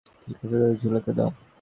ঠিক 0.21 0.35
আছে, 0.35 0.47
তাদের 0.53 0.79
ঝুলাতে 0.81 1.11
দাও। 1.17 1.29